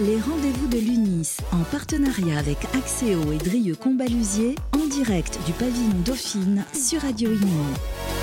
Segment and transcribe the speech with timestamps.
[0.00, 5.98] Les rendez-vous de l'UNIS, en partenariat avec Axéo et Drieux Combalusier, en direct du pavillon
[6.04, 8.17] Dauphine sur Radio Imo.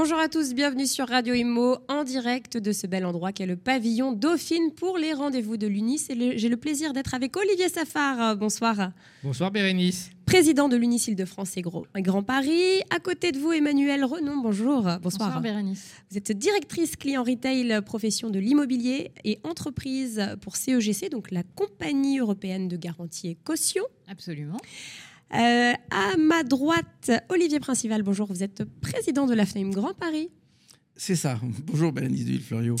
[0.00, 3.56] Bonjour à tous, bienvenue sur Radio Imo en direct de ce bel endroit qu'est le
[3.56, 6.06] pavillon Dauphine pour les rendez-vous de l'UNIS.
[6.36, 8.36] J'ai le plaisir d'être avec Olivier Safar.
[8.36, 8.92] Bonsoir.
[9.24, 10.10] Bonsoir Bérénice.
[10.24, 12.80] Président de l'UNIS Île-de-France et Grand Paris.
[12.90, 14.36] À côté de vous, Emmanuel Renon.
[14.36, 14.82] Bonjour.
[14.82, 15.00] Bonsoir.
[15.00, 15.90] Bonsoir Bérénice.
[16.12, 22.20] Vous êtes directrice client retail profession de l'immobilier et entreprise pour CEGC, donc la compagnie
[22.20, 23.82] européenne de garantie et caution.
[24.06, 24.58] Absolument.
[25.34, 30.30] Euh, à ma droite, Olivier Principal, bonjour, vous êtes président de la FNAIM Grand Paris.
[31.00, 31.38] C'est ça.
[31.64, 32.74] Bonjour Bérénice de Fleuriot.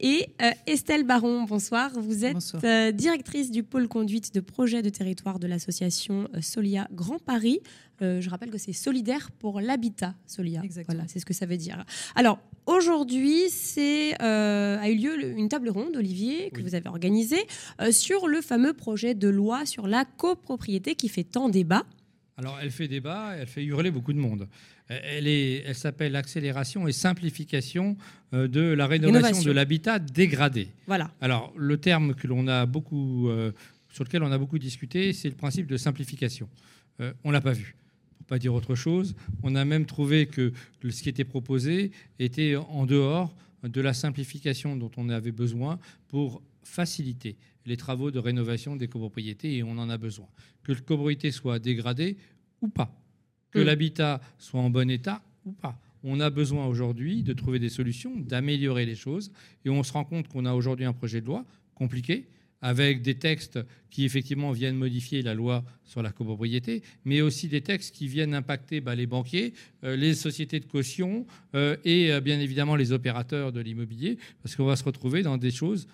[0.00, 1.90] Et euh, Estelle Baron, bonsoir.
[1.94, 7.18] Vous êtes euh, directrice du pôle conduite de projet de territoire de l'association Solia Grand
[7.18, 7.60] Paris.
[8.00, 10.62] je rappelle que c'est solidaire pour l'habitat, Solia.
[10.64, 10.96] Exactement.
[10.96, 11.84] Voilà, c'est ce que ça veut dire.
[12.14, 17.46] Alors, aujourd'hui, c'est a eu lieu une table ronde, Olivier, que vous avez organisée,
[17.90, 21.84] sur le fameux projet de loi sur la copropriété qui fait tant débat.
[22.40, 24.48] Alors, elle fait débat, elle fait hurler beaucoup de monde.
[24.88, 27.98] Elle, elle s'appelle accélération et simplification
[28.32, 30.68] euh, de la rénovation, de l'habitat dégradé.
[30.86, 31.10] Voilà.
[31.20, 33.52] Alors, le terme que l'on a beaucoup, euh,
[33.92, 36.48] sur lequel on a beaucoup discuté, c'est le principe de simplification.
[37.02, 37.76] Euh, on l'a pas vu.
[38.16, 42.56] Pour pas dire autre chose, on a même trouvé que ce qui était proposé était
[42.56, 48.76] en dehors de la simplification dont on avait besoin pour faciliter les travaux de rénovation
[48.76, 50.26] des copropriétés et on en a besoin.
[50.62, 52.16] Que le copropriété soit dégradée
[52.60, 52.94] ou pas,
[53.50, 53.64] que Mm.
[53.64, 55.80] l'habitat soit en bon état ou pas.
[56.02, 59.32] On a besoin aujourd'hui de trouver des solutions, d'améliorer les choses
[59.64, 61.44] et on se rend compte qu'on a aujourd'hui un projet de loi
[61.74, 62.26] compliqué
[62.62, 63.58] avec des textes
[63.90, 68.34] qui effectivement viennent modifier la loi sur la copropriété, mais aussi des textes qui viennent
[68.34, 72.92] impacter bah, les banquiers, euh, les sociétés de caution euh, et euh, bien évidemment les
[72.92, 75.88] opérateurs de l'immobilier, parce qu'on va se retrouver dans des choses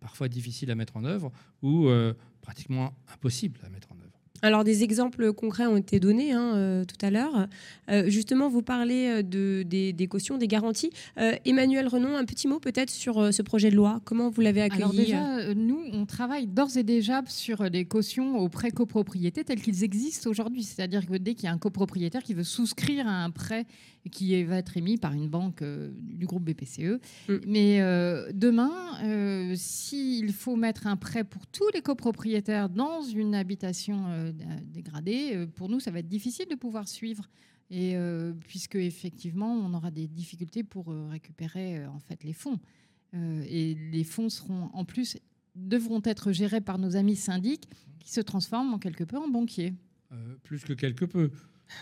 [0.00, 4.01] parfois difficiles à mettre en œuvre ou euh, pratiquement impossibles à mettre en œuvre.
[4.42, 7.46] Alors, des exemples concrets ont été donnés hein, euh, tout à l'heure.
[7.88, 10.90] Euh, justement, vous parlez euh, de, des, des cautions, des garanties.
[11.18, 14.00] Euh, Emmanuel Renon, un petit mot peut-être sur ce projet de loi.
[14.04, 18.38] Comment vous l'avez accueilli Alors déjà, nous, on travaille d'ores et déjà sur des cautions
[18.38, 20.64] aux prêts copropriétés tels qu'ils existent aujourd'hui.
[20.64, 23.66] C'est-à-dire que dès qu'il y a un copropriétaire qui veut souscrire à un prêt
[24.10, 27.34] qui va être émis par une banque du groupe BPCE, Mm.
[27.46, 27.78] mais
[28.32, 28.72] demain,
[29.54, 35.46] s'il faut mettre un prêt pour tous les copropriétaires dans une habitation d- dégradée, euh,
[35.46, 37.28] pour nous, ça va être difficile de pouvoir suivre.
[37.70, 42.58] Et euh, puisque effectivement, on aura des difficultés pour euh, récupérer en fait les fonds.
[43.14, 45.18] Et les fonds seront en plus
[45.54, 47.68] devront être gérés par nos amis syndics
[48.00, 49.74] qui se transforment en quelque peu en banquiers.
[50.44, 51.30] Plus que quelque peu.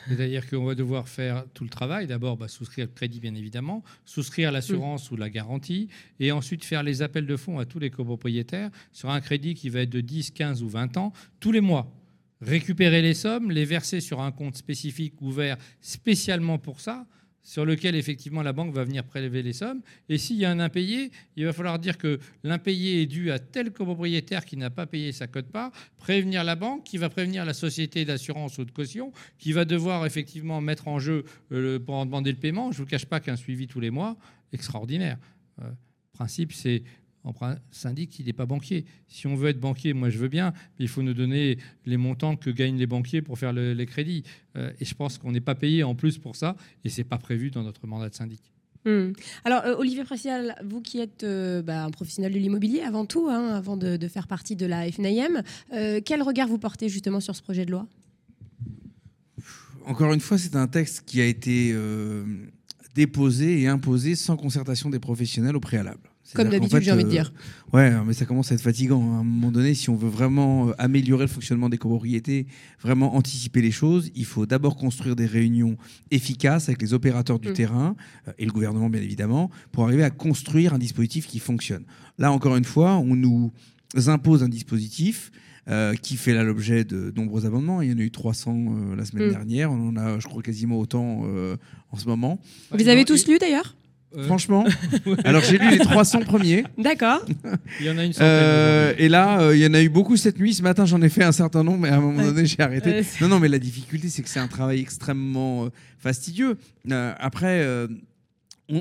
[0.08, 2.06] C'est-à-dire qu'on va devoir faire tout le travail.
[2.06, 5.88] D'abord, bah, souscrire le crédit, bien évidemment, souscrire l'assurance ou la garantie,
[6.18, 9.68] et ensuite faire les appels de fonds à tous les copropriétaires sur un crédit qui
[9.68, 11.92] va être de 10, 15 ou 20 ans, tous les mois.
[12.40, 17.06] Récupérer les sommes, les verser sur un compte spécifique ouvert spécialement pour ça,
[17.42, 19.80] sur lequel effectivement la banque va venir prélever les sommes.
[20.08, 23.38] Et s'il y a un impayé, il va falloir dire que l'impayé est dû à
[23.38, 27.54] tel copropriétaire qui n'a pas payé sa cote-part, prévenir la banque, qui va prévenir la
[27.54, 31.94] société d'assurance ou de caution, qui va devoir effectivement mettre en jeu euh, le- pour
[31.94, 32.72] en demander le paiement.
[32.72, 34.16] Je ne vous cache pas qu'un suivi tous les mois,
[34.52, 35.18] extraordinaire.
[35.62, 35.70] Euh,
[36.12, 36.82] principe, c'est
[37.24, 37.34] en
[37.70, 38.84] syndic, il n'est pas banquier.
[39.08, 41.96] Si on veut être banquier, moi je veux bien, mais il faut nous donner les
[41.96, 44.24] montants que gagnent les banquiers pour faire le- les crédits.
[44.56, 47.18] Euh, et je pense qu'on n'est pas payé en plus pour ça, et c'est pas
[47.18, 48.40] prévu dans notre mandat de syndic.
[48.86, 49.12] Hmm.
[49.44, 53.28] Alors, euh, Olivier Précial, vous qui êtes euh, bah, un professionnel de l'immobilier avant tout,
[53.28, 55.42] hein, avant de, de faire partie de la FNIM,
[55.74, 57.86] euh, quel regard vous portez justement sur ce projet de loi?
[59.84, 62.24] Encore une fois, c'est un texte qui a été euh,
[62.94, 66.09] déposé et imposé sans concertation des professionnels au préalable.
[66.34, 67.32] Comme d'habitude, fait, j'ai envie de euh, dire.
[67.72, 69.02] Ouais, mais ça commence à être fatigant.
[69.02, 69.16] hein.
[69.18, 72.46] À un moment donné, si on veut vraiment euh, améliorer le fonctionnement des copropriétés,
[72.80, 75.76] vraiment anticiper les choses, il faut d'abord construire des réunions
[76.10, 77.52] efficaces avec les opérateurs du Mm.
[77.54, 77.96] terrain
[78.28, 81.84] euh, et le gouvernement, bien évidemment, pour arriver à construire un dispositif qui fonctionne.
[82.18, 83.52] Là, encore une fois, on nous
[84.06, 85.30] impose un dispositif
[85.68, 87.82] euh, qui fait là l'objet de nombreux amendements.
[87.82, 88.56] Il y en a eu 300
[88.92, 89.30] euh, la semaine Mm.
[89.30, 89.70] dernière.
[89.72, 91.56] On en a, je crois, quasiment autant euh,
[91.92, 92.40] en ce moment.
[92.72, 93.76] Vous avez tous lu d'ailleurs?
[94.16, 94.64] Euh, Franchement,
[95.24, 96.64] alors j'ai lu les 300 premiers.
[96.76, 97.24] D'accord.
[97.78, 98.28] Il y en a une centaine.
[98.28, 100.52] Euh, et là, euh, il y en a eu beaucoup cette nuit.
[100.52, 103.02] Ce matin, j'en ai fait un certain nombre, mais à un moment donné, j'ai arrêté.
[103.20, 105.68] Non, non, mais la difficulté, c'est que c'est un travail extrêmement euh,
[105.98, 106.58] fastidieux.
[106.90, 107.86] Euh, après, euh,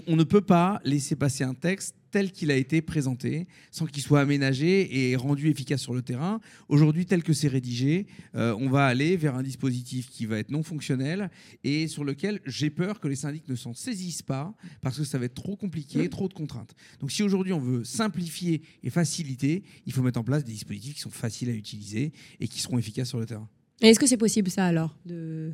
[0.08, 4.04] on, ne peut pas laisser passer un texte tel qu'il a été présenté, sans qu'il
[4.04, 6.40] soit aménagé et rendu efficace sur le terrain.
[6.68, 10.52] Aujourd'hui, tel que c'est rédigé, euh, on va aller vers un dispositif qui va être
[10.52, 11.30] non fonctionnel
[11.64, 15.18] et sur lequel j'ai peur que les syndics ne s'en saisissent pas parce que ça
[15.18, 16.76] va être trop compliqué, trop de contraintes.
[17.00, 20.96] Donc si aujourd'hui on veut simplifier et faciliter, il faut mettre en place des dispositifs
[20.96, 23.48] qui sont faciles à utiliser et qui seront efficaces sur le terrain.
[23.82, 25.54] Est-ce que c'est possible ça alors de...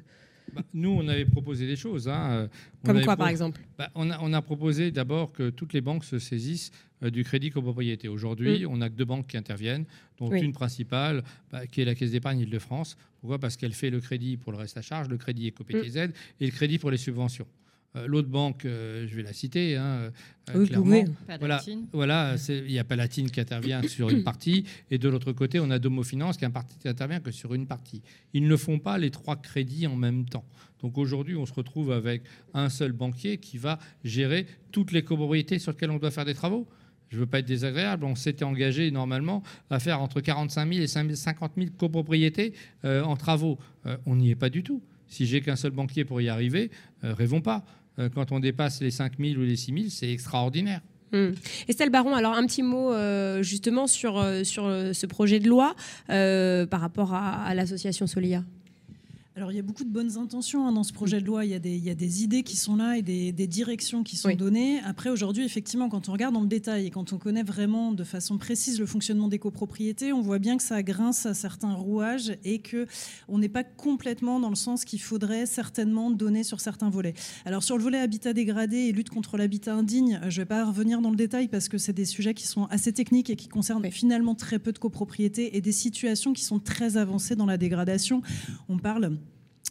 [0.54, 2.08] Bah, nous, on avait proposé des choses.
[2.08, 2.30] Hein.
[2.32, 2.48] Euh,
[2.86, 6.72] Comme quoi, par exemple bah, on, a, proposé d'abord que toutes les banques se saisissent
[7.04, 8.08] euh, du crédit copropriété.
[8.08, 8.68] Aujourd'hui, mm.
[8.70, 9.86] on n'a que deux banques qui interviennent,
[10.18, 12.98] dont une principale, bah, qui est la Caisse d'épargne Île-de-France.
[13.20, 13.40] Pourquoi?
[13.40, 16.12] Parce qu'elle fait le crédit pour le reste à charge, le crédit EcoPTZ mm.
[16.42, 17.48] et le crédit pour les subventions.
[17.96, 20.12] Euh, l'autre banque, euh, je vais la citer, hein,
[20.54, 21.04] euh, clairement.
[21.40, 21.62] Voilà,
[21.94, 25.70] voilà il y a Palatine qui intervient sur une partie, et de l'autre côté, on
[25.70, 26.46] a Domo Finance qui,
[26.80, 28.02] qui intervient que sur une partie.
[28.34, 30.46] Ils ne font pas les trois crédits en même temps.
[30.82, 35.58] Donc aujourd'hui, on se retrouve avec un seul banquier qui va gérer toutes les copropriétés
[35.58, 36.68] sur lesquelles on doit faire des travaux.
[37.10, 40.84] Je ne veux pas être désagréable, on s'était engagé normalement à faire entre 45 000
[40.84, 42.54] et 50 000 copropriétés
[42.84, 43.60] en travaux.
[44.06, 44.82] on n'y est pas du tout.
[45.08, 46.72] Si j'ai qu'un seul banquier pour y arriver,
[47.04, 47.64] rêvons pas.
[48.00, 50.82] Euh, quand on dépasse les 5 000 ou les 6 000, c'est extraordinaire.
[51.12, 51.32] Hmm.
[51.68, 55.76] Estelle Baron, alors un petit mot euh, justement sur, euh, sur ce projet de loi
[56.08, 58.44] par rapport à l'association Solia?
[59.38, 61.52] Alors il y a beaucoup de bonnes intentions hein, dans ce projet de loi, il
[61.52, 64.16] y, a des, il y a des idées qui sont là et des, directions qui
[64.16, 64.80] sont données.
[64.86, 68.06] Après aujourd'hui, effectivement, quand on regarde dans le détail et quand on connaît vraiment de
[68.06, 72.38] façon précise le fonctionnement des copropriétés, on voit bien que ça grince à certains rouages
[72.46, 72.88] et que
[73.28, 77.14] on n'est pas complètement dans le sens qu'il faudrait certainement donner sur certains volets.
[77.44, 80.64] Alors sur le volet habitat dégradé et lutte contre l'habitat indigne, je ne vais pas
[80.64, 83.50] revenir dans le détail parce que c'est des sujets qui sont assez techniques et qui
[83.50, 87.58] concernent finalement très peu de copropriétés et des situations qui sont très avancées dans la
[87.58, 88.22] dégradation.
[88.70, 89.18] On parle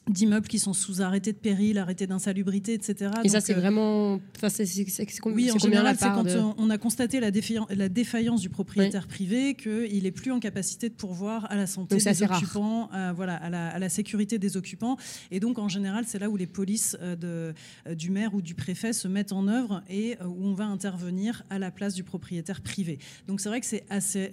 [0.09, 3.11] d'immeubles qui sont sous arrêté de péril, arrêté d'insalubrité, etc.
[3.25, 4.21] Et ça, c'est euh, vraiment.
[5.35, 6.27] oui, en général, c'est quand
[6.59, 11.51] on a constaté la, défaillance du propriétaire privé qu'il n'est plus en capacité de pourvoir
[11.51, 14.97] à la santé des occupants, à, voilà, à la, sécurité des occupants.
[15.31, 17.55] Et donc, en général, c'est là où les polices euh, de,
[17.87, 21.45] euh, du maire ou du préfet se mettent en œuvre et où on va intervenir
[21.49, 22.99] à la place du propriétaire privé.
[23.27, 24.33] Donc, c'est vrai que c'est assez,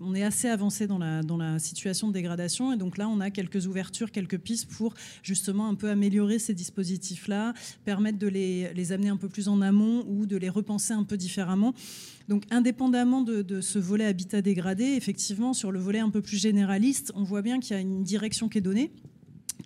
[0.00, 2.72] on est assez avancé dans la, dans la situation de dégradation.
[2.72, 4.87] Et donc là, on a quelques ouvertures, quelques pistes pour
[5.22, 7.54] justement un peu améliorer ces dispositifs-là,
[7.84, 11.16] permettre de les, amener un peu plus en amont ou de les repenser un peu
[11.16, 11.74] différemment.
[12.28, 17.12] Donc indépendamment de ce volet habitat dégradé, effectivement, sur le volet un peu plus généraliste,
[17.14, 18.90] on voit bien qu'il y a une direction qui est donnée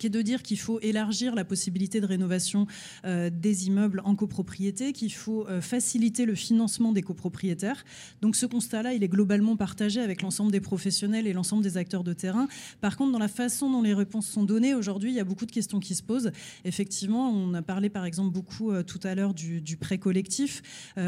[0.02, 2.66] qui est de dire qu'il faut élargir la possibilité de rénovation
[3.04, 7.84] euh, des immeubles en copropriété, qu'il faut euh, faciliter le financement des copropriétaires.
[8.20, 12.02] Donc ce constat-là, il est globalement partagé avec l'ensemble des professionnels et l'ensemble des acteurs
[12.02, 12.48] de terrain.
[12.80, 15.46] Par contre, dans la façon dont les réponses sont données, aujourd'hui, il y a beaucoup
[15.46, 16.32] de questions qui se posent.
[16.64, 20.62] Effectivement, on a parlé par exemple beaucoup euh, tout à l'heure du, prêt collectif.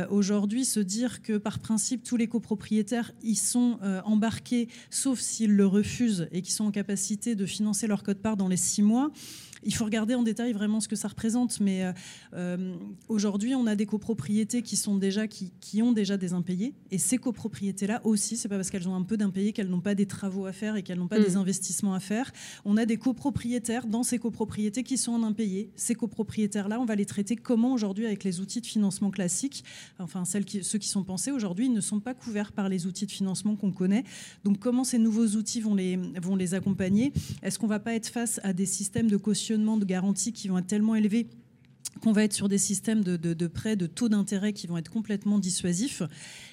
[0.09, 5.67] aujourd'hui, se dire que par principe, tous les copropriétaires y sont embarqués, sauf s'ils le
[5.67, 9.11] refusent et qui sont en capacité de financer leur code-part dans les six mois.
[9.63, 11.93] Il faut regarder en détail vraiment ce que ça représente, mais euh,
[12.35, 12.75] euh,
[13.09, 16.99] aujourd'hui, on a des copropriétés qui sont déjà qui, qui, ont déjà des impayés, et
[16.99, 20.07] ces copropriétés-là aussi, c'est pas parce qu'elles ont un peu d'impayés qu'elles n'ont pas des
[20.07, 21.39] travaux à faire et qu'elles n'ont pas des mm.
[21.39, 22.33] investissements à faire.
[22.65, 25.71] On a des copropriétaires dans ces copropriétés qui sont en impayés.
[25.77, 29.65] Ces copropriétaires-là, on va les traiter comment aujourd'hui avec les outils de financement classiques?
[29.99, 33.07] Enfin, celles qui, ceux qui sont pensés aujourd'hui ne sont pas couverts par les outils
[33.07, 34.05] de financement qu'on connaît.
[34.45, 37.13] Donc, comment ces nouveaux outils vont les vont les accompagner?
[37.43, 40.59] Est-ce qu'on va pas être face à des systèmes de caution de garantie qui vont
[40.59, 41.29] être tellement élevés
[42.01, 45.39] qu'on va être sur des systèmes de prêts, de taux d'intérêt qui vont être complètement
[45.39, 46.03] dissuasifs.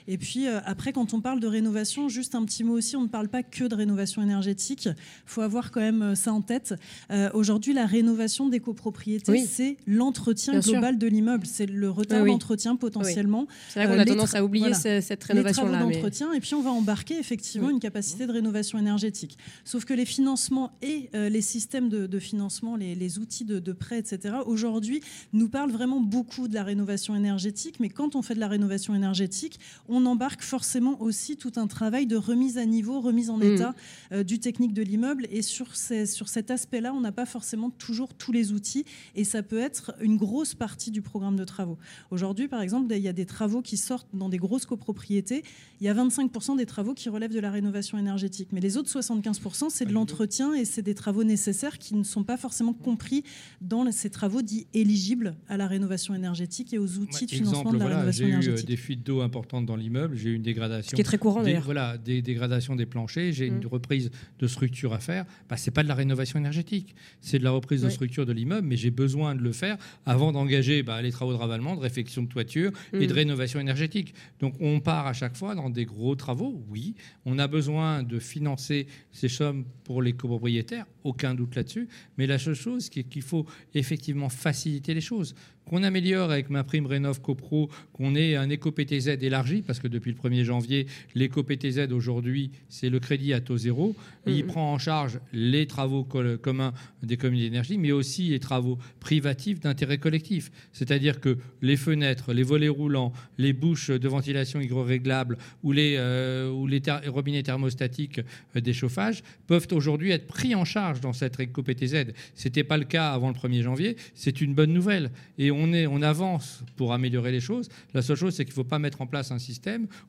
[0.07, 3.03] Et puis euh, après, quand on parle de rénovation, juste un petit mot aussi, on
[3.03, 4.86] ne parle pas que de rénovation énergétique.
[4.86, 6.74] Il faut avoir quand même euh, ça en tête.
[7.12, 11.46] Euh, aujourd'hui, la rénovation des copropriétés, c'est l'entretien global de l'immeuble.
[11.46, 13.48] C'est le retard d'entretien potentiellement.
[13.70, 15.81] C'est vrai qu'on a tendance à oublier cette rénovation-là.
[15.81, 19.38] D'entretien, et puis on va embarquer effectivement une capacité de rénovation énergétique.
[19.65, 24.36] Sauf que les financements et les systèmes de, financement, les, outils de, de prêt, etc.,
[24.46, 25.01] aujourd'hui,
[25.34, 27.79] nous parlent vraiment beaucoup de la rénovation énergétique.
[27.79, 29.60] Mais quand on fait de la rénovation énergétique,
[29.91, 33.43] on embarque forcément aussi tout un travail de remise à niveau, remise en mm.
[33.43, 33.75] état
[34.12, 35.27] euh, du technique de l'immeuble.
[35.29, 38.86] Et sur, sur cet aspect-là, on n'a pas forcément toujours tous les outils.
[39.15, 41.77] Et ça peut être une grosse partie du programme de travaux.
[42.10, 45.43] Aujourd'hui, par exemple, il y a des travaux qui sortent dans des grosses copropriétés.
[45.79, 48.50] Il y a 25% des travaux qui relèvent de la rénovation énergétique.
[48.53, 52.24] Mais les autres 75%, c'est de l'entretien et c'est des travaux nécessaires qui ne sont
[52.24, 53.24] pas forcément compris
[53.62, 57.77] dans ces travaux dits éligibles à la rénovation énergétique et aux outils de financement de
[57.77, 58.57] la rénovation énergétique.
[58.57, 60.91] J'ai eu des fuites d'eau importantes dans l'immeuble, j'ai eu une dégradation.
[60.91, 61.63] Ce qui est très courant d'ailleurs.
[61.63, 63.67] Voilà, des dégradations des planchers, j'ai une mm.
[63.67, 65.25] reprise de structure à faire.
[65.50, 68.33] Bah, Ce n'est pas de la rénovation énergétique, c'est de la reprise de structure de
[68.33, 71.81] l'immeuble, mais j'ai besoin de le faire avant d'engager bah, les travaux de ravalement, de
[71.81, 73.15] réfection de toiture et de mm.
[73.15, 74.13] rénovation énergétique.
[74.39, 76.95] Donc on part à chaque fois dans des gros travaux, oui.
[77.25, 81.88] On a besoin de financer ces sommes pour les copropriétaires, aucun doute là-dessus.
[82.17, 85.35] Mais la seule chose, c'est qu'il faut effectivement faciliter les choses
[85.65, 90.11] qu'on améliore avec ma prime Rénov CoPro, qu'on ait un éco-PTZ élargi, parce que depuis
[90.11, 90.85] le 1er janvier,
[91.15, 93.95] l'éco-PTZ aujourd'hui, c'est le crédit à taux zéro.
[94.27, 96.73] Il prend en charge les travaux communs
[97.03, 100.51] des communes d'énergie, mais aussi les travaux privatifs d'intérêt collectif.
[100.73, 106.51] C'est-à-dire que les fenêtres, les volets roulants, les bouches de ventilation hydro-réglables ou les, euh,
[106.51, 108.19] ou les robinets thermostatiques
[108.57, 112.07] euh, des chauffages peuvent aujourd'hui être pris en charge dans cette éco-PTZ.
[112.35, 113.95] Ce n'était pas le cas avant le 1er janvier.
[114.15, 115.11] C'est une bonne nouvelle.
[115.37, 117.69] Et on, est, on avance pour améliorer les choses.
[117.93, 119.61] La seule chose, c'est qu'il ne faut pas mettre en place un système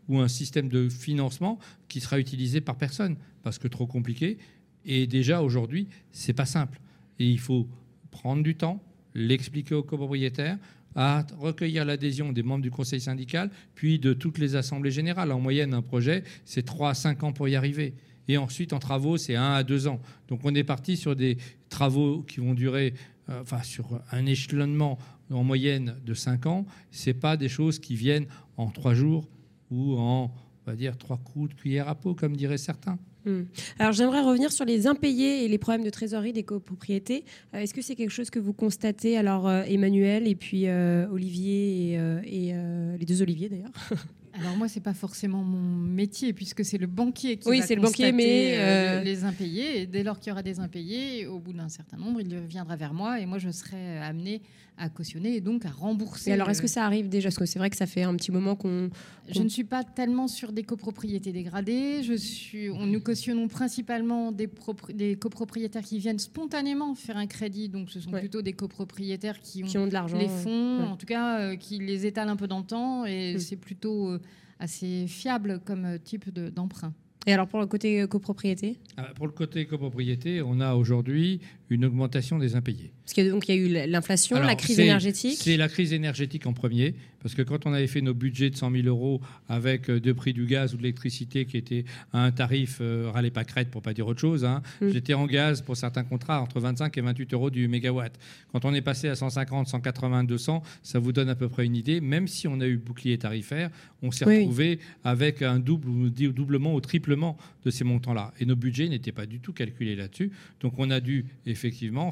[0.08, 4.38] ou un système de financement qui sera utilisé par personne, parce que trop compliqué.
[4.84, 6.80] Et déjà, aujourd'hui, ce n'est pas simple.
[7.18, 7.68] Et il faut
[8.10, 8.82] prendre du temps,
[9.14, 10.58] l'expliquer aux copropriétaires,
[10.94, 15.32] à recueillir l'adhésion des membres du conseil syndical, puis de toutes les assemblées générales.
[15.32, 17.94] En moyenne, un projet, c'est 3 à 5 ans pour y arriver.
[18.28, 20.00] Et ensuite, en travaux, c'est 1 à 2 ans.
[20.28, 22.94] Donc on est parti sur des travaux qui vont durer,
[23.30, 24.98] euh, enfin, sur un échelonnement
[25.30, 29.28] en moyenne de 5 ans, ce pas des choses qui viennent en 3 jours
[29.72, 30.30] ou en,
[30.66, 32.98] on va dire, 3 coups de cuillère à peau, comme diraient certains.
[33.24, 33.42] Hmm.
[33.78, 37.24] Alors j'aimerais revenir sur les impayés et les problèmes de trésorerie des copropriétés.
[37.54, 41.06] Euh, est-ce que c'est quelque chose que vous constatez Alors euh, Emmanuel et puis euh,
[41.08, 41.92] Olivier
[42.24, 42.52] et,
[42.98, 43.70] les deux Olivier d'ailleurs?
[44.42, 47.74] Alors moi, c'est pas forcément mon métier puisque c'est le banquier qui oui, va c'est
[47.74, 49.82] le banquier, mais euh, les impayés.
[49.82, 52.76] Et dès lors qu'il y aura des impayés, au bout d'un certain nombre, il viendra
[52.76, 54.42] vers moi et moi je serai amené
[54.78, 56.30] à cautionner et donc à rembourser.
[56.30, 57.28] Et alors, est-ce que ça arrive déjà?
[57.28, 58.90] Parce que c'est vrai que ça fait un petit moment qu'on.
[59.28, 62.02] Je ne suis pas tellement sur des copropriétés dégradées.
[62.02, 62.70] Je suis.
[62.70, 64.48] On, nous cautionnons principalement des,
[64.94, 67.68] des copropriétaires qui viennent spontanément faire un crédit.
[67.68, 71.38] Donc, ce sont plutôt des copropriétaires qui ont, de l'argent, les fonds, en tout cas,
[71.38, 73.04] euh, qui les étalent un peu dans le temps.
[73.04, 73.38] Et mm.
[73.38, 74.20] c'est plutôt euh,
[74.62, 76.94] assez fiable comme type d'emprunt.
[77.26, 78.78] Et alors pour le côté copropriété?
[78.96, 81.40] Ah, Pour le côté copropriété, on a aujourd'hui
[81.72, 82.92] une augmentation des impayés.
[83.04, 86.94] Parce qu'il y a eu l'inflation, la crise énergétique C'est la crise énergétique en premier,
[87.22, 90.14] parce que quand on avait fait nos budgets de 100 000 euros avec euh, deux
[90.14, 93.70] prix du gaz ou de l'électricité qui étaient à un tarif, euh, râlez pas crête
[93.70, 94.88] pour pas dire autre chose, hein, mm.
[94.90, 98.12] j'étais en gaz pour certains contrats entre 25 et 28 euros du mégawatt.
[98.52, 101.76] Quand on est passé à 150, 180, 200, ça vous donne à peu près une
[101.76, 102.00] idée.
[102.00, 103.70] Même si on a eu bouclier tarifaire,
[104.02, 108.32] on s'est retrouvé avec un double ou doublement ou triplement de ces montants-là.
[108.40, 110.32] Et nos budgets n'étaient pas du tout calculés là-dessus.
[110.60, 111.61] Donc on a dû effectivement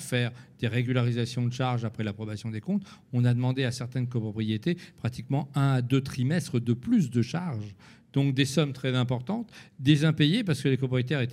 [0.01, 2.85] faire des régularisations de charges après l'approbation des comptes.
[3.13, 7.75] On a demandé à certaines copropriétés pratiquement un à deux trimestres de plus de charges.
[8.13, 11.27] Donc des sommes très importantes, des impayés parce que les copropriétaires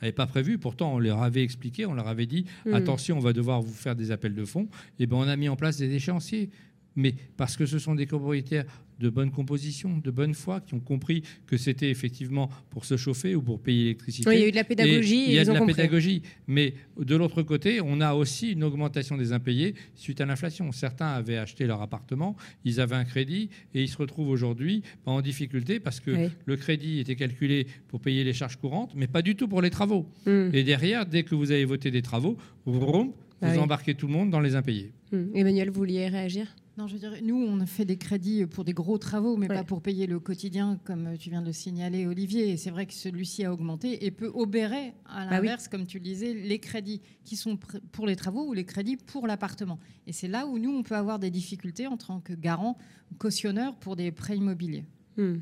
[0.00, 0.58] n'avaient pas prévu.
[0.58, 2.74] Pourtant, on leur avait expliqué, on leur avait dit hmm.
[2.74, 4.68] attention, on va devoir vous faire des appels de fonds.
[4.98, 6.50] Et ben on a mis en place des échéanciers
[6.96, 8.64] mais parce que ce sont des copropriétaires
[9.00, 13.34] de bonne composition, de bonne foi, qui ont compris que c'était effectivement pour se chauffer
[13.34, 14.28] ou pour payer l'électricité.
[14.28, 15.24] Oui, il y a eu de la pédagogie.
[15.26, 16.22] il y a de la pédagogie.
[16.46, 20.70] Mais de l'autre côté, on a aussi une augmentation des impayés suite à l'inflation.
[20.72, 25.22] Certains avaient acheté leur appartement, ils avaient un crédit et ils se retrouvent aujourd'hui en
[25.22, 29.34] difficulté parce que le crédit était calculé pour payer les charges courantes, mais pas du
[29.34, 30.06] tout pour les travaux.
[30.26, 30.50] Hmm.
[30.52, 34.28] Et derrière, dès que vous avez voté des travaux, vous, bah embarquez tout le monde
[34.28, 34.92] dans les impayés.
[35.10, 35.34] Hmm.
[35.34, 36.54] Emmanuel, vous vouliez réagir?
[36.78, 39.48] Non, je veux dire, nous, on a fait des crédits pour des gros travaux, mais
[39.48, 42.50] pas pour payer le quotidien, comme tu viens de le signaler, Olivier.
[42.50, 45.98] Et c'est vrai que celui-ci a augmenté et peut obérer, à bah l'inverse, comme tu
[45.98, 47.58] le disais, les crédits qui sont
[47.92, 49.78] pour les travaux ou les crédits pour l'appartement.
[50.06, 52.78] Et c'est là où nous, on peut avoir des difficultés en tant que garant,
[53.18, 54.84] cautionneur pour des prêts immobiliers.
[55.16, 55.38] Hmm.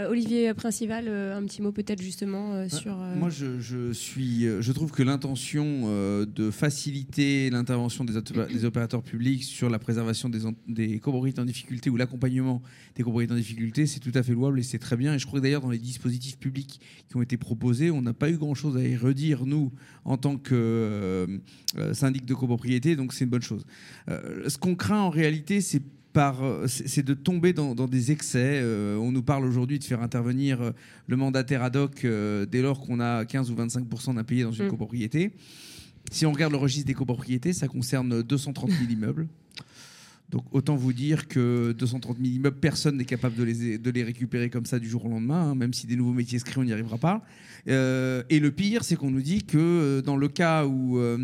[0.00, 2.96] Euh, Olivier Principal, euh, un petit mot peut-être justement euh, sur.
[2.96, 9.68] Moi, je, suis, je trouve que l'intention de faciliter l'intervention des, des, opérateurs publics sur
[9.68, 12.62] la préservation des, des copropriétés en difficulté ou l'accompagnement
[12.94, 15.14] des copropriétés en difficulté, c'est tout à fait louable et c'est très bien.
[15.14, 18.14] Et je crois que d'ailleurs, dans les dispositifs publics qui ont été proposés, on n'a
[18.14, 19.72] pas eu grand-chose à y redire, nous,
[20.04, 21.40] en tant que
[21.92, 23.64] syndic de copropriété, donc c'est une bonne chose.
[24.08, 25.82] ce qu'on craint en réalité, c'est
[26.66, 28.60] c'est de tomber dans, des excès.
[28.62, 30.70] Euh, on nous parle aujourd'hui de faire intervenir euh,
[31.06, 34.70] le mandataire ad hoc dès lors qu'on a 15 ou 25% d'impayés dans une mm.
[34.70, 35.32] copropriété.
[36.10, 39.28] Si on regarde le registre des copropriétés, ça concerne 230 000 immeubles.
[40.30, 44.04] Donc autant vous dire que 230 000 immeubles, personne n'est capable de les, de les
[44.04, 46.60] récupérer comme ça du jour au lendemain, hein, même si des nouveaux métiers se créent,
[46.60, 47.22] on n'y arrivera pas.
[47.68, 51.18] Euh, et le pire, c'est qu'on nous dit que euh, dans le cas où euh,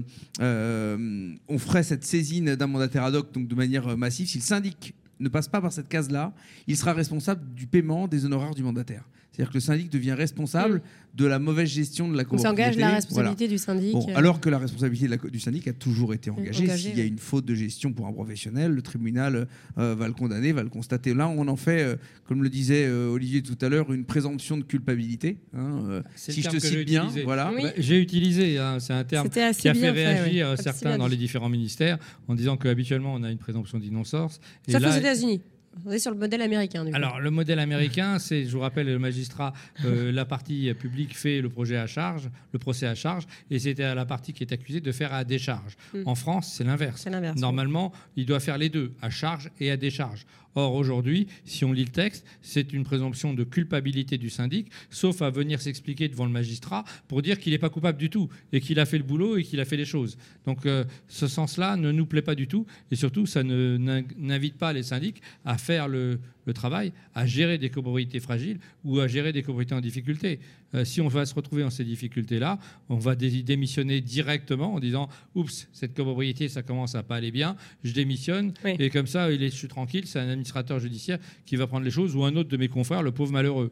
[1.48, 4.94] on ferait cette saisine d'un mandataire ad hoc, donc de manière massive, si le syndic
[5.20, 6.34] ne passe pas par cette case-là,
[6.66, 9.04] il sera responsable du paiement des honoraires du mandataire.
[9.36, 10.80] C'est-à-dire que le syndic devient responsable
[11.14, 12.48] de la mauvaise gestion de la copropriété.
[12.48, 13.94] On s'engage la responsabilité du syndic.
[13.94, 14.16] Euh.
[14.16, 16.66] alors que la responsabilité du syndic a toujours été engagée.
[16.68, 20.14] S'il y a une faute de gestion pour un professionnel, le tribunal euh, va le
[20.14, 21.12] condamner, va le constater.
[21.12, 24.62] Là, on en fait, euh, comme le disait Olivier tout à l'heure, une présomption de
[24.62, 25.36] culpabilité.
[25.54, 27.52] Hein, si je te cite bien, voilà.
[27.52, 31.50] Bah, j'ai utilisé, hein, c'est un terme qui a fait réagir certains dans les différents
[31.50, 34.40] ministères en disant qu'habituellement on a une présomption d'innocence.
[34.66, 35.42] Ça fait aux États-Unis.
[35.84, 36.84] On est sur le modèle américain.
[36.92, 39.52] Alors, le modèle américain, c'est, je vous rappelle, le magistrat,
[39.84, 43.84] euh, la partie publique fait le projet à charge, le procès à charge, et c'était
[43.84, 45.76] à la partie qui est accusée de faire à décharge.
[45.92, 46.02] Hmm.
[46.06, 47.06] En France, c'est l'inverse.
[47.36, 50.26] Normalement, il doit faire les deux, à charge et à décharge.
[50.56, 55.20] Or, aujourd'hui, si on lit le texte, c'est une présomption de culpabilité du syndic, sauf
[55.20, 58.60] à venir s'expliquer devant le magistrat pour dire qu'il n'est pas coupable du tout et
[58.60, 60.16] qu'il a fait le boulot et qu'il a fait les choses.
[60.46, 64.72] Donc, euh, ce sens-là ne nous plaît pas du tout et surtout, ça n'invite pas
[64.72, 69.32] les syndics à faire le, le travail à gérer des copropriétés fragiles ou à gérer
[69.32, 70.38] des copropriétés en difficulté.
[70.74, 72.58] Euh, si on va se retrouver dans ces difficultés-là,
[72.88, 77.56] on va démissionner directement en disant Oups, cette copropriété, ça commence à pas aller bien,
[77.84, 78.54] je démissionne.
[78.64, 80.38] Et comme ça, je suis tranquille, c'est un
[80.78, 83.70] judiciaire qui va prendre les choses ou un autre de mes confrères, le pauvre malheureux.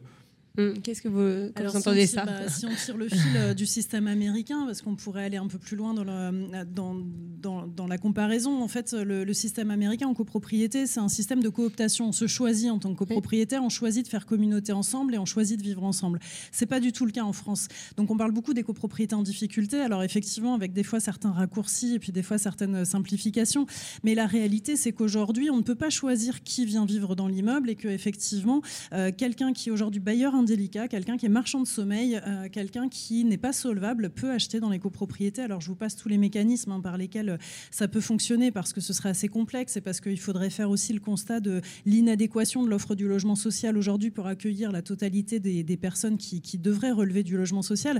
[0.57, 4.07] Hum, qu'est-ce que vous, entendez ça bah, Si on tire le fil euh, du système
[4.07, 6.95] américain, parce qu'on pourrait aller un peu plus loin dans, le, dans,
[7.41, 11.49] dans, dans, la comparaison, en fait, le, système américain en copropriété, c'est un système de
[11.49, 12.07] cooptation.
[12.07, 15.25] On se choisit en tant que copropriétaire, on choisit de faire communauté ensemble et on
[15.25, 16.19] choisit de vivre ensemble.
[16.51, 17.67] C'est pas du tout le cas en France.
[17.97, 19.81] Donc on parle beaucoup des copropriétés en difficulté.
[19.81, 23.65] Alors effectivement, avec des fois certains raccourcis et puis des fois certaines simplifications.
[24.03, 27.69] Mais la réalité, c'est qu'aujourd'hui, on ne peut pas choisir qui vient vivre dans l'immeuble
[27.69, 28.61] et que effectivement,
[28.93, 32.89] euh, quelqu'un qui est aujourd'hui bailleur délicat, quelqu'un qui est marchand de sommeil, euh, quelqu'un
[32.89, 35.41] qui n'est pas solvable peut acheter dans les copropriétés.
[35.41, 37.37] Alors je vous passe tous les mécanismes hein, par lesquels euh,
[37.71, 40.93] ça peut fonctionner parce que ce serait assez complexe et parce qu'il faudrait faire aussi
[40.93, 45.77] le constat de l'inadéquation de l'offre du logement social aujourd'hui pour accueillir la totalité des,
[45.77, 47.99] personnes qui, devraient relever du logement social.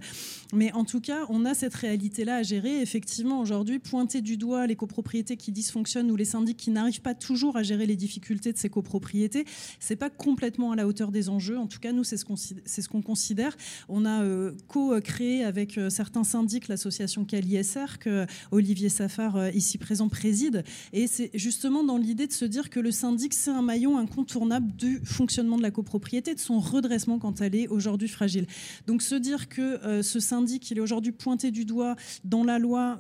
[0.54, 2.82] Mais en tout cas, on a cette réalité-là à gérer.
[2.82, 7.16] Effectivement, aujourd'hui, pointer du doigt les copropriétés qui dysfonctionnent ou les syndics qui n'arrivent pas
[7.16, 9.46] toujours à gérer les difficultés de ces copropriétés,
[9.80, 11.58] c'est pas complètement à la hauteur des enjeux.
[11.58, 13.56] En tout cas, nous, c'est ce qu'on c'est ce qu'on considère.
[13.90, 19.78] On a euh, co-créé avec euh, certains syndics l'association CaliSR que Olivier Safar, euh, ici
[19.78, 20.64] présent, préside.
[20.94, 24.72] Et c'est justement dans l'idée de se dire que le syndic, c'est un maillon incontournable
[24.76, 28.48] du fonctionnement de la copropriété, de son redressement quand elle est aujourd'hui fragile.
[28.88, 33.00] Donc se dire que ce syndic, il est aujourd'hui pointé du doigt dans la loi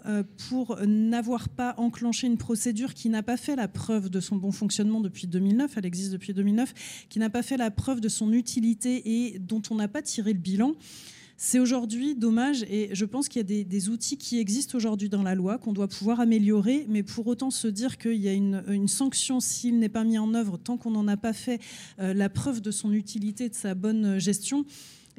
[0.49, 4.51] pour n'avoir pas enclenché une procédure qui n'a pas fait la preuve de son bon
[4.51, 6.73] fonctionnement depuis 2009, elle existe depuis 2009,
[7.09, 10.33] qui n'a pas fait la preuve de son utilité et dont on n'a pas tiré
[10.33, 10.73] le bilan.
[11.37, 15.21] C'est aujourd'hui dommage et je pense qu'il y a des, outils qui existent aujourd'hui dans
[15.21, 18.87] la loi qu'on doit pouvoir améliorer, mais pour autant se dire qu'il y a une,
[18.87, 21.59] sanction s'il n'est pas mis en œuvre tant qu'on n'en a pas fait
[21.99, 24.65] euh, la preuve de son utilité, de sa bonne gestion,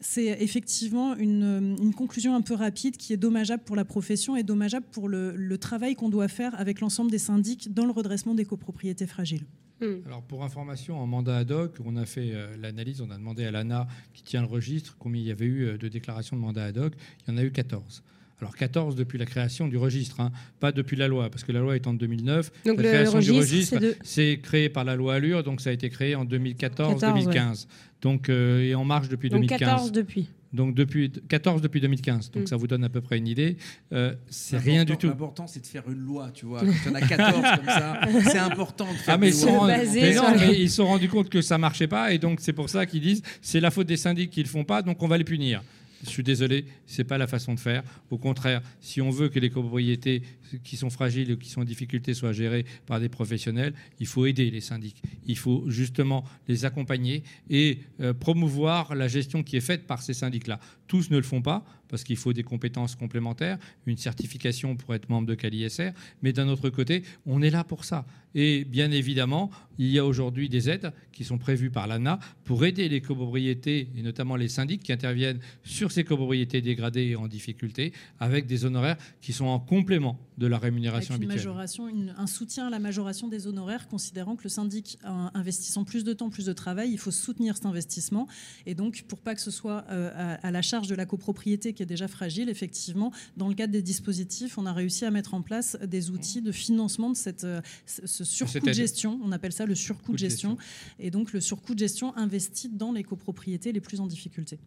[0.01, 4.87] c'est effectivement une, conclusion un peu rapide qui est dommageable pour la profession et dommageable
[4.90, 9.07] pour le travail qu'on doit faire avec l'ensemble des syndics dans le redressement des copropriétés
[9.07, 9.45] fragiles.
[9.81, 9.97] Hmm.
[10.07, 13.45] Alors pour information, en mandat ad hoc, on a fait euh, l'analyse, on a demandé
[13.45, 16.41] à l'ANA qui tient le registre combien il y avait eu euh, de déclarations de
[16.41, 16.95] mandat ad hoc.
[17.27, 18.03] Il y en a eu 14.
[18.41, 21.61] Alors 14 depuis la création du registre, hein, pas depuis la loi, parce que la
[21.61, 22.53] loi est en 2009.
[22.67, 25.71] Donc la le création registre, du registre, c'est créé par la loi Allure, donc ça
[25.71, 27.67] a été créé en 2014-2015.
[28.03, 29.59] Donc euh, et en marche depuis donc 2015.
[29.59, 30.29] 14 depuis.
[30.57, 32.31] Donc depuis 14 depuis 2015.
[32.33, 32.47] Donc mm.
[32.47, 33.57] ça vous donne à peu près une idée.
[33.92, 35.07] Euh, c'est rien du tout.
[35.07, 36.61] L'important c'est de faire une loi, tu vois.
[36.61, 39.47] Quand il y en a 14 comme ça, c'est important de faire ah, mais une
[39.47, 39.69] loi.
[39.69, 42.53] mais non, mais ils se sont rendus compte que ça marchait pas et donc c'est
[42.53, 45.09] pour ça qu'ils disent c'est la faute des syndics qui le font pas, donc on
[45.09, 45.62] va les punir.
[46.04, 47.82] Je suis désolé, c'est pas la façon de faire.
[48.11, 50.22] Au contraire, si on veut que les copropriétés
[50.62, 54.26] qui sont fragiles ou qui sont en difficulté soient gérées par des professionnels, il faut
[54.26, 55.02] aider les syndics.
[55.26, 60.14] Il faut justement les accompagner et euh, promouvoir la gestion qui est faite par ces
[60.14, 60.61] syndics-là.
[60.87, 65.09] Tous ne le font pas parce qu'il faut des compétences complémentaires, une certification pour être
[65.09, 68.07] membre de CaliSR, mais d'un autre côté, on est là pour ça.
[68.35, 72.64] Et bien évidemment, il y a aujourd'hui des aides qui sont prévues par l'ANA pour
[72.64, 77.29] aider les copropriétés et notamment les syndics qui interviennent sur ces copropriétés dégradées et en
[77.29, 82.27] difficulté, avec des honoraires qui sont en complément de la rémunération avec une Majoration, un
[82.27, 84.99] soutien à la majoration des honoraires, considérant que le syndic
[85.35, 88.27] investissant plus de temps, plus de travail, il faut soutenir cet investissement.
[88.66, 91.83] Et donc, pour pas que ce soit euh, à, la charge de la copropriété qui
[91.83, 95.42] est déjà fragile, effectivement, dans le cadre des dispositifs, on a réussi à mettre en
[95.42, 99.18] place des outils de financement de cette, euh, ce surcoût de gestion.
[99.25, 100.59] On appelle ça le surcoût de gestion.
[100.99, 104.59] Et donc, le surcoût de gestion investi dans les copropriétés les plus en difficulté.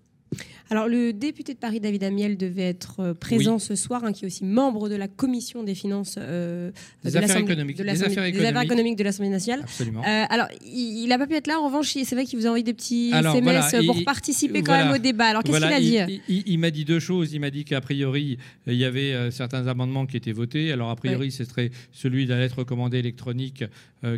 [0.72, 4.26] Alors, le député de Paris, David Amiel, devait être euh, présent ce soir, hein, qui
[4.26, 6.72] est aussi membre de la commission des finances euh,
[7.04, 7.78] des, affaires économiques.
[7.78, 9.62] De des, affaires économiques de l'Assemblée nationale.
[9.64, 10.04] Absolument.
[10.04, 11.60] Euh, alors, il n'a pas pu être là.
[11.60, 14.92] En revanche, c'est vrai qu'il vous a envoyé des petits SMS pour participer quand même
[14.92, 15.26] au débat.
[15.26, 17.34] Alors, qu'est-ce qu'il a dit Il, m'a dit deux choses.
[17.34, 18.38] Il m'a dit qu'a priori,
[18.68, 20.72] il y avait certains amendements qui étaient votés.
[20.72, 23.64] Alors, a priori, ce serait celui de la lettre recommandée électronique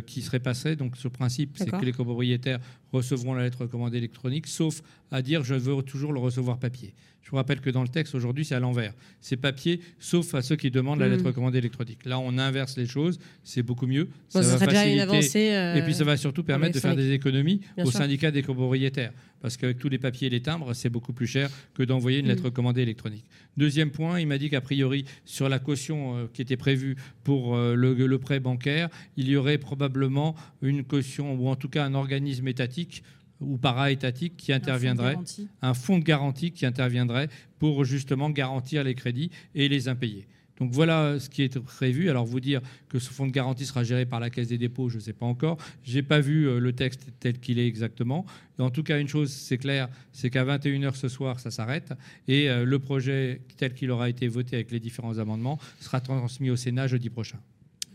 [0.06, 0.76] qui serait passé.
[0.76, 2.58] Donc, ce principe, c'est que les copropriétaires
[2.92, 6.94] recevront la lettre recommandée électronique, sauf à dire je veux toujours le recevoir papier.
[7.22, 8.92] Je vous rappelle que dans le texte aujourd'hui, c'est à l'envers.
[9.20, 11.28] C'est papier, sauf à ceux qui demandent la lettre hmm.
[11.28, 12.04] recommandée électronique.
[12.04, 14.08] Là, on inverse les choses, c'est beaucoup mieux.
[14.28, 17.90] ça, va faciliter, euh, et puis ça va surtout permettre de faire des économies au
[17.90, 19.12] syndicat des copropriétaires.
[19.40, 22.26] Parce qu'avec tous les papiers et les timbres, c'est beaucoup plus cher que d'envoyer une
[22.26, 22.46] lettre hmm.
[22.46, 23.24] recommandée électronique.
[23.56, 27.54] Deuxième point, il m'a dit qu'a priori, sur la caution euh, qui était prévue pour
[27.54, 31.94] euh, le prêt bancaire, il y aurait probablement une caution, ou en tout cas un
[31.94, 33.02] organisme étatique
[33.42, 35.16] ou para-étatique qui interviendrait,
[35.60, 37.28] un fonds, de garantie qui interviendrait
[37.58, 40.26] pour justement garantir les crédits et les impayés.
[40.58, 42.08] Donc voilà ce qui est prévu.
[42.08, 44.88] Alors vous dire que ce fonds de garantie sera géré par la Caisse des dépôts,
[44.88, 45.56] je ne sais pas encore.
[45.82, 48.24] Je n'ai pas vu euh, le texte tel qu'il est exactement.
[48.58, 51.92] En tout cas, une chose, c'est clair, c'est qu'à 21h ce soir, ça s'arrête.
[52.28, 56.50] Et euh, le projet tel qu'il aura été voté avec les différents amendements sera transmis
[56.50, 57.38] au Sénat jeudi prochain.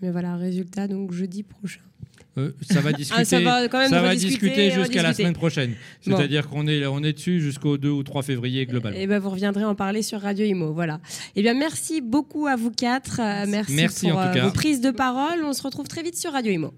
[0.01, 1.81] Mais voilà, résultat, donc jeudi prochain.
[2.37, 5.73] Euh, ça va discuter, ça va, discuter jusqu'à la semaine prochaine.
[6.01, 8.97] C'est-à-dire qu'on est, on est dessus jusqu'au 2 ou 3 février globalement.
[8.97, 10.73] Et eh ben vous reviendrez en parler sur Radio Imo.
[10.73, 10.99] Voilà.
[11.35, 13.19] Et eh bien, merci beaucoup à vous quatre.
[13.19, 15.43] Euh, merci, merci pour en tout euh, vos prises de parole.
[15.43, 16.73] On se retrouve très vite sur Radio Imo.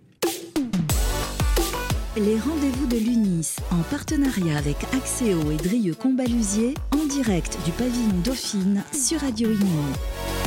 [2.15, 8.19] Les rendez-vous de l'UNIS, en partenariat avec Axéo et Drieux Combalusier, en direct du pavillon
[8.23, 10.38] Dauphine sur Radio Imo.